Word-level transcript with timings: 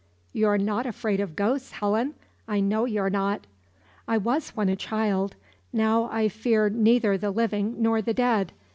"You're 0.33 0.57
not 0.57 0.87
afraid 0.87 1.19
of 1.19 1.35
ghosts, 1.35 1.73
Helen! 1.73 2.15
I 2.47 2.59
know 2.59 2.85
you're 2.85 3.11
not." 3.11 3.45
"I 4.07 4.17
was 4.17 4.49
when 4.55 4.67
a 4.67 4.75
child. 4.75 5.35
Now 5.71 6.09
I 6.11 6.27
fear 6.27 6.69
neither 6.71 7.19
the 7.19 7.29
living 7.29 7.75
nor 7.83 8.01
the 8.01 8.15
dead. 8.15 8.51